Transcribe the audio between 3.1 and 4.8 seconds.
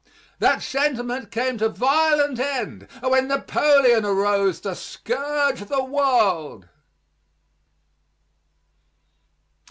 Napoleon arose to